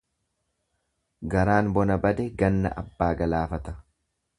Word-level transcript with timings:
Garaan 1.35 1.71
bona 1.77 1.99
bade, 2.07 2.27
ganna 2.43 2.73
abbaa 2.85 3.15
galaafata. 3.23 3.81